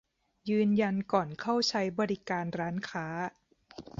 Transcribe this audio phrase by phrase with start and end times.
[0.49, 3.05] ยืนยันก่อนเข้าใช้บริการร้านค้า